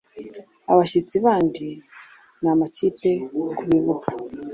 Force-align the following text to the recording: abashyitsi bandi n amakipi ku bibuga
abashyitsi 0.71 1.15
bandi 1.25 1.67
n 2.43 2.45
amakipi 2.53 3.11
ku 3.57 3.61
bibuga 3.69 4.09